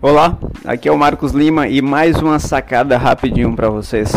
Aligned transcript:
Olá, 0.00 0.38
aqui 0.64 0.88
é 0.88 0.92
o 0.92 0.96
Marcos 0.96 1.32
Lima 1.32 1.66
e 1.66 1.82
mais 1.82 2.22
uma 2.22 2.38
sacada 2.38 2.96
rapidinho 2.96 3.52
para 3.56 3.68
vocês. 3.68 4.12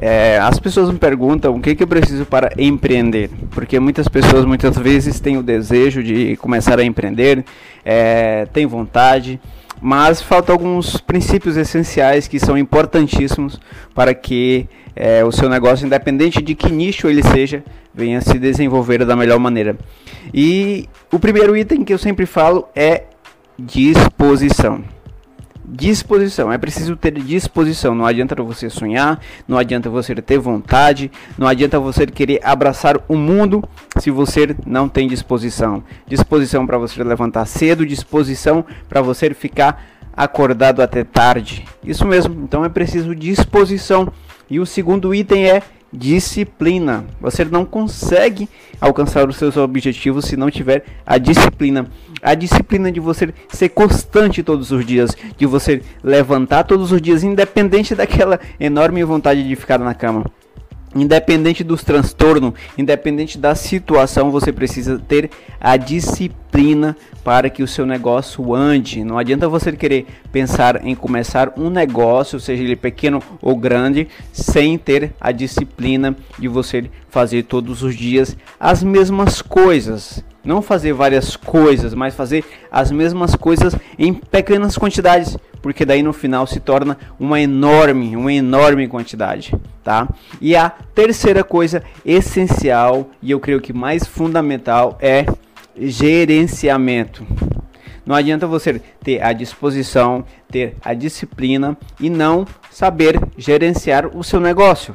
É, 0.00 0.36
as 0.42 0.58
pessoas 0.58 0.90
me 0.90 0.98
perguntam 0.98 1.54
o 1.54 1.60
que, 1.60 1.76
que 1.76 1.84
eu 1.84 1.86
preciso 1.86 2.26
para 2.26 2.50
empreender, 2.58 3.30
porque 3.52 3.78
muitas 3.78 4.08
pessoas 4.08 4.44
muitas 4.44 4.76
vezes 4.76 5.20
têm 5.20 5.36
o 5.36 5.44
desejo 5.44 6.02
de 6.02 6.36
começar 6.38 6.80
a 6.80 6.84
empreender, 6.84 7.44
é, 7.84 8.48
têm 8.52 8.66
vontade, 8.66 9.40
mas 9.80 10.20
faltam 10.20 10.56
alguns 10.56 10.96
princípios 10.96 11.56
essenciais 11.56 12.26
que 12.26 12.40
são 12.40 12.58
importantíssimos 12.58 13.60
para 13.94 14.12
que 14.12 14.68
é, 14.96 15.24
o 15.24 15.30
seu 15.30 15.48
negócio, 15.48 15.86
independente 15.86 16.42
de 16.42 16.56
que 16.56 16.68
nicho 16.68 17.06
ele 17.06 17.22
seja, 17.22 17.62
venha 17.94 18.20
se 18.20 18.40
desenvolver 18.40 19.04
da 19.04 19.14
melhor 19.14 19.38
maneira. 19.38 19.76
E 20.34 20.88
o 21.12 21.20
primeiro 21.20 21.56
item 21.56 21.84
que 21.84 21.94
eu 21.94 21.98
sempre 21.98 22.26
falo 22.26 22.66
é 22.74 23.04
disposição 23.56 24.95
disposição. 25.66 26.52
É 26.52 26.58
preciso 26.58 26.96
ter 26.96 27.12
disposição. 27.12 27.94
Não 27.94 28.06
adianta 28.06 28.34
você 28.42 28.70
sonhar, 28.70 29.20
não 29.46 29.58
adianta 29.58 29.90
você 29.90 30.14
ter 30.14 30.38
vontade, 30.38 31.10
não 31.36 31.46
adianta 31.46 31.78
você 31.80 32.06
querer 32.06 32.40
abraçar 32.44 33.00
o 33.08 33.16
mundo 33.16 33.62
se 33.98 34.10
você 34.10 34.54
não 34.64 34.88
tem 34.88 35.08
disposição. 35.08 35.82
Disposição 36.06 36.66
para 36.66 36.78
você 36.78 37.02
levantar 37.02 37.44
cedo, 37.46 37.84
disposição 37.84 38.64
para 38.88 39.00
você 39.02 39.32
ficar 39.34 39.84
acordado 40.16 40.80
até 40.80 41.04
tarde. 41.04 41.64
Isso 41.84 42.06
mesmo. 42.06 42.42
Então 42.42 42.64
é 42.64 42.68
preciso 42.68 43.14
disposição. 43.14 44.12
E 44.48 44.60
o 44.60 44.66
segundo 44.66 45.12
item 45.12 45.46
é 45.50 45.62
disciplina. 45.96 47.04
Você 47.20 47.44
não 47.44 47.64
consegue 47.64 48.48
alcançar 48.80 49.28
os 49.28 49.36
seus 49.36 49.56
objetivos 49.56 50.26
se 50.26 50.36
não 50.36 50.50
tiver 50.50 50.84
a 51.06 51.18
disciplina. 51.18 51.86
A 52.22 52.34
disciplina 52.34 52.92
de 52.92 53.00
você 53.00 53.32
ser 53.48 53.70
constante 53.70 54.42
todos 54.42 54.70
os 54.70 54.84
dias, 54.84 55.10
de 55.36 55.46
você 55.46 55.82
levantar 56.02 56.64
todos 56.64 56.92
os 56.92 57.00
dias, 57.00 57.22
independente 57.22 57.94
daquela 57.94 58.38
enorme 58.60 59.02
vontade 59.04 59.46
de 59.46 59.56
ficar 59.56 59.78
na 59.78 59.94
cama. 59.94 60.24
Independente 60.96 61.62
dos 61.62 61.84
transtornos, 61.84 62.54
independente 62.78 63.36
da 63.36 63.54
situação, 63.54 64.30
você 64.30 64.50
precisa 64.50 64.98
ter 64.98 65.30
a 65.60 65.76
disciplina 65.76 66.96
para 67.22 67.50
que 67.50 67.62
o 67.62 67.68
seu 67.68 67.84
negócio 67.84 68.54
ande. 68.54 69.04
Não 69.04 69.18
adianta 69.18 69.48
você 69.48 69.72
querer 69.72 70.06
pensar 70.32 70.84
em 70.86 70.94
começar 70.94 71.52
um 71.56 71.68
negócio, 71.68 72.40
seja 72.40 72.62
ele 72.62 72.76
pequeno 72.76 73.22
ou 73.42 73.56
grande, 73.56 74.08
sem 74.32 74.78
ter 74.78 75.12
a 75.20 75.32
disciplina 75.32 76.16
de 76.38 76.48
você 76.48 76.88
fazer 77.10 77.42
todos 77.42 77.82
os 77.82 77.94
dias 77.94 78.36
as 78.58 78.82
mesmas 78.82 79.42
coisas. 79.42 80.24
Não 80.42 80.62
fazer 80.62 80.92
várias 80.92 81.34
coisas, 81.34 81.92
mas 81.92 82.14
fazer 82.14 82.44
as 82.70 82.92
mesmas 82.92 83.34
coisas 83.34 83.74
em 83.98 84.14
pequenas 84.14 84.78
quantidades 84.78 85.36
porque 85.66 85.84
daí 85.84 86.00
no 86.00 86.12
final 86.12 86.46
se 86.46 86.60
torna 86.60 86.96
uma 87.18 87.40
enorme, 87.40 88.14
uma 88.14 88.32
enorme 88.32 88.86
quantidade, 88.86 89.52
tá? 89.82 90.08
E 90.40 90.54
a 90.54 90.70
terceira 90.70 91.42
coisa 91.42 91.82
essencial 92.04 93.10
e 93.20 93.32
eu 93.32 93.40
creio 93.40 93.60
que 93.60 93.72
mais 93.72 94.06
fundamental 94.06 94.96
é 95.00 95.26
gerenciamento. 95.76 97.26
Não 98.06 98.14
adianta 98.14 98.46
você 98.46 98.80
ter 99.02 99.20
a 99.20 99.32
disposição, 99.32 100.24
ter 100.48 100.76
a 100.84 100.94
disciplina 100.94 101.76
e 101.98 102.08
não 102.08 102.46
saber 102.70 103.18
gerenciar 103.36 104.16
o 104.16 104.22
seu 104.22 104.38
negócio. 104.38 104.94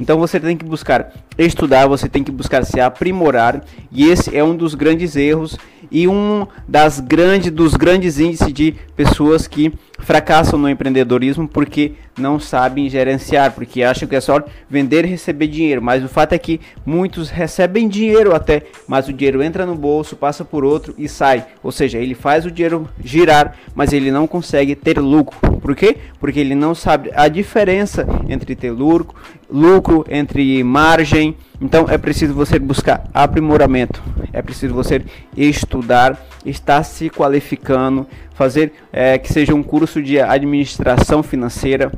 Então 0.00 0.18
você 0.18 0.40
tem 0.40 0.56
que 0.56 0.64
buscar 0.64 1.12
estudar, 1.36 1.86
você 1.86 2.08
tem 2.08 2.24
que 2.24 2.32
buscar 2.32 2.64
se 2.64 2.80
aprimorar, 2.80 3.62
e 3.92 4.08
esse 4.08 4.34
é 4.34 4.42
um 4.42 4.56
dos 4.56 4.74
grandes 4.74 5.14
erros 5.14 5.58
e 5.90 6.08
um 6.08 6.46
das 6.66 7.00
grandes 7.00 7.50
dos 7.50 7.74
grandes 7.74 8.18
índices 8.18 8.52
de 8.52 8.74
pessoas 8.96 9.46
que 9.46 9.72
fracassam 9.98 10.58
no 10.58 10.70
empreendedorismo 10.70 11.46
porque 11.46 11.92
não 12.20 12.38
sabem 12.38 12.88
gerenciar, 12.88 13.52
porque 13.52 13.82
acham 13.82 14.06
que 14.08 14.14
é 14.14 14.20
só 14.20 14.42
vender 14.68 15.04
e 15.04 15.08
receber 15.08 15.48
dinheiro, 15.48 15.82
mas 15.82 16.04
o 16.04 16.08
fato 16.08 16.34
é 16.34 16.38
que 16.38 16.60
muitos 16.86 17.30
recebem 17.30 17.88
dinheiro 17.88 18.34
até, 18.34 18.62
mas 18.86 19.08
o 19.08 19.12
dinheiro 19.12 19.42
entra 19.42 19.66
no 19.66 19.74
bolso, 19.74 20.14
passa 20.14 20.44
por 20.44 20.64
outro 20.64 20.94
e 20.96 21.08
sai. 21.08 21.46
Ou 21.62 21.72
seja, 21.72 21.98
ele 21.98 22.14
faz 22.14 22.44
o 22.44 22.50
dinheiro 22.50 22.88
girar, 23.02 23.56
mas 23.74 23.92
ele 23.92 24.10
não 24.10 24.26
consegue 24.26 24.74
ter 24.74 24.98
lucro. 25.00 25.38
Por 25.60 25.74
quê? 25.74 25.96
Porque 26.18 26.40
ele 26.40 26.54
não 26.54 26.74
sabe 26.74 27.10
a 27.14 27.28
diferença 27.28 28.06
entre 28.28 28.54
ter 28.54 28.70
lucro, 28.70 29.14
lucro 29.50 30.04
entre 30.08 30.62
margem. 30.62 31.36
Então 31.60 31.86
é 31.88 31.98
preciso 31.98 32.32
você 32.32 32.58
buscar 32.58 33.04
aprimoramento, 33.12 34.02
é 34.32 34.40
preciso 34.40 34.72
você 34.72 35.02
estudar, 35.36 36.18
estar 36.44 36.82
se 36.82 37.10
qualificando, 37.10 38.06
fazer 38.34 38.72
é, 38.90 39.18
que 39.18 39.30
seja 39.30 39.54
um 39.54 39.62
curso 39.62 40.02
de 40.02 40.18
administração 40.18 41.22
financeira. 41.22 41.92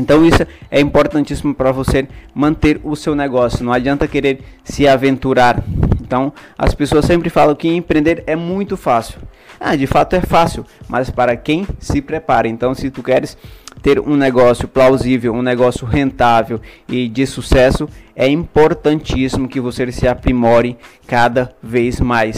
Então 0.00 0.24
isso 0.24 0.44
é 0.70 0.80
importantíssimo 0.80 1.54
para 1.54 1.70
você 1.70 2.08
manter 2.34 2.80
o 2.82 2.96
seu 2.96 3.14
negócio. 3.14 3.64
Não 3.64 3.72
adianta 3.72 4.08
querer 4.08 4.40
se 4.64 4.88
aventurar. 4.88 5.62
Então 6.00 6.32
as 6.58 6.74
pessoas 6.74 7.04
sempre 7.04 7.30
falam 7.30 7.54
que 7.54 7.68
empreender 7.68 8.24
é 8.26 8.34
muito 8.34 8.76
fácil. 8.76 9.20
Ah, 9.62 9.76
de 9.76 9.86
fato 9.86 10.16
é 10.16 10.22
fácil, 10.22 10.64
mas 10.88 11.10
para 11.10 11.36
quem 11.36 11.66
se 11.78 12.00
prepara. 12.00 12.48
Então, 12.48 12.74
se 12.74 12.90
tu 12.90 13.02
queres 13.02 13.36
ter 13.82 14.00
um 14.00 14.16
negócio 14.16 14.66
plausível, 14.66 15.34
um 15.34 15.42
negócio 15.42 15.86
rentável 15.86 16.58
e 16.88 17.06
de 17.06 17.26
sucesso, 17.26 17.86
é 18.16 18.26
importantíssimo 18.26 19.48
que 19.48 19.60
você 19.60 19.92
se 19.92 20.08
aprimore 20.08 20.78
cada 21.06 21.54
vez 21.62 22.00
mais. 22.00 22.36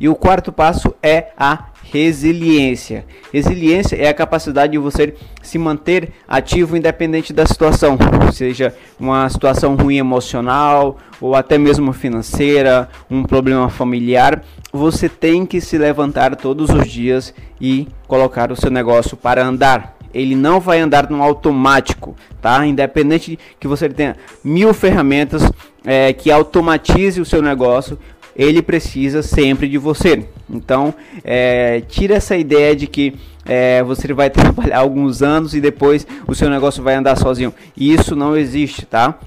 E 0.00 0.08
o 0.08 0.16
quarto 0.16 0.50
passo 0.50 0.92
é 1.00 1.28
a 1.38 1.66
resiliência. 1.94 3.04
Resiliência 3.32 3.94
é 3.94 4.08
a 4.08 4.14
capacidade 4.14 4.72
de 4.72 4.78
você 4.78 5.14
se 5.40 5.56
manter 5.58 6.10
ativo 6.26 6.76
independente 6.76 7.32
da 7.32 7.46
situação, 7.46 7.96
seja 8.32 8.74
uma 8.98 9.28
situação 9.28 9.76
ruim 9.76 9.98
emocional 9.98 10.98
ou 11.20 11.36
até 11.36 11.56
mesmo 11.56 11.92
financeira, 11.92 12.88
um 13.08 13.22
problema 13.22 13.68
familiar. 13.68 14.42
Você 14.72 15.08
tem 15.08 15.46
que 15.46 15.60
se 15.60 15.78
levantar 15.78 16.34
todos 16.34 16.68
os 16.68 16.90
dias 16.90 17.32
e 17.60 17.86
colocar 18.08 18.50
o 18.50 18.56
seu 18.56 18.72
negócio 18.72 19.16
para 19.16 19.46
andar 19.46 19.94
ele 20.12 20.36
não 20.36 20.60
vai 20.60 20.78
andar 20.78 21.10
no 21.10 21.20
automático, 21.20 22.14
tá? 22.40 22.64
Independente 22.64 23.32
de 23.32 23.38
que 23.58 23.66
você 23.66 23.88
tenha 23.88 24.16
mil 24.44 24.72
ferramentas 24.72 25.42
é, 25.84 26.12
que 26.12 26.30
automatize 26.30 27.20
o 27.20 27.24
seu 27.24 27.42
negócio, 27.42 27.98
ele 28.36 28.62
precisa 28.62 29.22
sempre 29.22 29.68
de 29.68 29.78
você. 29.78 30.24
Então, 30.48 30.94
é, 31.22 31.82
tira 31.88 32.14
essa 32.14 32.36
ideia 32.36 32.74
de 32.74 32.86
que 32.86 33.14
é, 33.44 33.82
você 33.82 34.12
vai 34.12 34.28
trabalhar 34.30 34.78
alguns 34.78 35.22
anos 35.22 35.54
e 35.54 35.60
depois 35.60 36.06
o 36.26 36.34
seu 36.34 36.50
negócio 36.50 36.82
vai 36.82 36.94
andar 36.94 37.16
sozinho. 37.16 37.54
Isso 37.76 38.14
não 38.16 38.36
existe, 38.36 38.86
tá? 38.86 39.18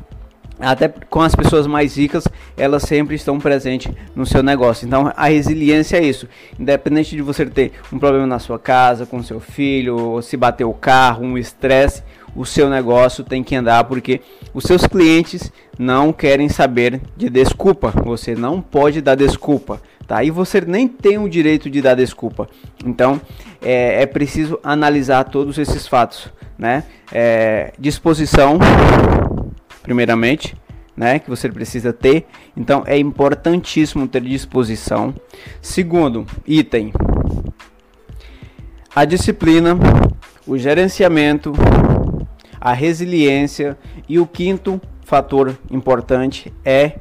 Até 0.59 0.88
com 0.88 1.22
as 1.22 1.35
pessoas 1.35 1.67
mais 1.67 1.96
ricas, 1.97 2.28
elas 2.57 2.81
sempre 2.81 3.16
estão 3.16 3.40
presentes 3.40 3.91
no 4.16 4.25
seu 4.25 4.41
negócio. 4.41 4.88
Então, 4.88 5.12
a 5.16 5.28
resiliência 5.28 5.97
é 5.97 6.03
isso. 6.03 6.28
Independente 6.59 7.16
de 7.16 7.22
você 7.22 7.46
ter 7.46 7.73
um 7.94 8.00
problema 8.00 8.25
na 8.25 8.40
sua 8.40 8.57
casa, 8.57 9.06
com 9.06 9.22
seu 9.22 9.40
filho, 9.40 10.19
se 10.23 10.35
bater 10.35 10.63
o 10.63 10.73
carro, 10.73 11.23
um 11.23 11.38
estresse, 11.38 12.01
o 12.37 12.45
seu 12.45 12.69
negócio 12.69 13.23
tem 13.23 13.43
que 13.43 13.55
andar 13.55 13.83
porque 13.85 14.21
os 14.53 14.63
seus 14.63 14.85
clientes 14.85 15.51
não 15.77 16.13
querem 16.13 16.47
saber 16.47 17.01
de 17.17 17.29
desculpa. 17.29 17.91
Você 18.05 18.35
não 18.35 18.61
pode 18.61 19.01
dar 19.01 19.15
desculpa, 19.15 19.81
tá? 20.05 20.23
E 20.23 20.29
você 20.29 20.61
nem 20.61 20.87
tem 20.87 21.17
o 21.17 21.27
direito 21.27 21.67
de 21.67 21.81
dar 21.81 21.95
desculpa. 21.95 22.47
Então 22.85 23.19
é, 23.59 24.03
é 24.03 24.05
preciso 24.05 24.59
analisar 24.63 25.23
todos 25.23 25.57
esses 25.57 25.87
fatos, 25.87 26.29
né? 26.57 26.83
É, 27.11 27.73
disposição, 27.77 28.59
primeiramente. 29.81 30.55
Né, 30.95 31.19
que 31.19 31.29
você 31.29 31.47
precisa 31.47 31.93
ter. 31.93 32.25
Então 32.55 32.81
é 32.87 32.97
importantíssimo 32.97 34.07
ter 34.07 34.19
disposição. 34.19 35.13
Segundo 35.61 36.25
item, 36.47 36.91
a 38.95 39.05
disciplina, 39.05 39.78
o 40.47 40.57
gerenciamento 40.57 41.53
a 42.59 42.73
resiliência 42.73 43.77
e 44.07 44.19
o 44.19 44.25
quinto 44.25 44.81
fator 45.03 45.57
importante 45.71 46.53
é 46.65 46.99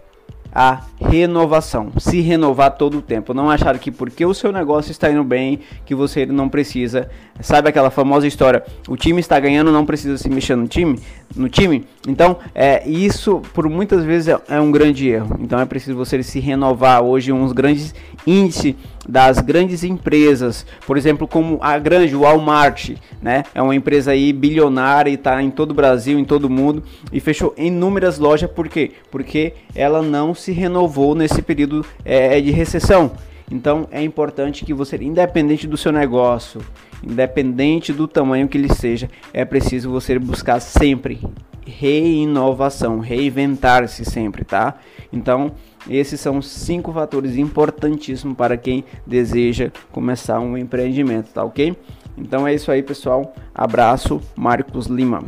a 0.58 0.80
renovação, 0.98 1.92
se 1.98 2.22
renovar 2.22 2.78
todo 2.78 2.96
o 2.96 3.02
tempo, 3.02 3.34
não 3.34 3.50
achar 3.50 3.78
que 3.78 3.90
porque 3.90 4.24
o 4.24 4.32
seu 4.32 4.50
negócio 4.50 4.90
está 4.90 5.10
indo 5.10 5.22
bem, 5.22 5.60
que 5.84 5.94
você 5.94 6.24
não 6.24 6.48
precisa, 6.48 7.10
sabe 7.42 7.68
aquela 7.68 7.90
famosa 7.90 8.26
história, 8.26 8.64
o 8.88 8.96
time 8.96 9.20
está 9.20 9.38
ganhando, 9.38 9.70
não 9.70 9.84
precisa 9.84 10.16
se 10.16 10.30
mexer 10.30 10.56
no 10.56 10.66
time, 10.66 10.98
no 11.36 11.46
time. 11.50 11.84
Então, 12.08 12.38
é 12.54 12.88
isso 12.88 13.42
por 13.52 13.68
muitas 13.68 14.02
vezes 14.02 14.28
é, 14.28 14.40
é 14.48 14.58
um 14.58 14.72
grande 14.72 15.06
erro. 15.06 15.36
Então 15.40 15.60
é 15.60 15.66
preciso 15.66 15.94
você 15.94 16.22
se 16.22 16.40
renovar. 16.40 17.02
Hoje 17.02 17.32
uns 17.32 17.52
grandes 17.52 17.94
índices 18.26 18.76
das 19.08 19.40
grandes 19.40 19.84
empresas, 19.84 20.66
por 20.86 20.96
exemplo, 20.96 21.28
como 21.28 21.58
a 21.60 21.78
grande 21.78 22.14
Walmart, 22.14 22.90
né? 23.22 23.44
É 23.54 23.62
uma 23.62 23.74
empresa 23.74 24.10
aí 24.12 24.32
bilionária 24.32 25.10
e 25.10 25.14
está 25.14 25.42
em 25.42 25.50
todo 25.50 25.70
o 25.70 25.74
Brasil, 25.74 26.18
em 26.18 26.24
todo 26.24 26.44
o 26.46 26.50
mundo 26.50 26.82
e 27.12 27.20
fechou 27.20 27.54
inúmeras 27.56 28.18
lojas. 28.18 28.50
Por 28.50 28.68
quê? 28.68 28.92
Porque 29.10 29.54
ela 29.74 30.02
não 30.02 30.34
se 30.34 30.52
renovou 30.52 31.14
nesse 31.14 31.40
período 31.42 31.84
é, 32.04 32.40
de 32.40 32.50
recessão. 32.50 33.12
Então 33.50 33.86
é 33.92 34.02
importante 34.02 34.64
que 34.64 34.74
você, 34.74 34.96
independente 34.96 35.66
do 35.66 35.76
seu 35.76 35.92
negócio, 35.92 36.60
independente 37.02 37.92
do 37.92 38.08
tamanho 38.08 38.48
que 38.48 38.58
ele 38.58 38.72
seja, 38.74 39.08
é 39.32 39.44
preciso 39.44 39.90
você 39.90 40.18
buscar 40.18 40.58
sempre 40.60 41.20
reinovação, 41.66 43.00
reinventar-se 43.00 44.04
sempre, 44.04 44.44
tá? 44.44 44.76
Então, 45.12 45.52
esses 45.88 46.20
são 46.20 46.42
cinco 46.42 46.92
fatores 46.92 47.36
importantíssimos 47.36 48.36
para 48.36 48.56
quem 48.56 48.84
deseja 49.06 49.70
começar 49.92 50.40
um 50.40 50.56
empreendimento, 50.56 51.32
tá 51.32 51.44
ok? 51.44 51.76
Então 52.16 52.46
é 52.46 52.54
isso 52.54 52.70
aí, 52.70 52.82
pessoal. 52.82 53.34
Abraço, 53.54 54.20
Marcos 54.36 54.86
Lima. 54.86 55.22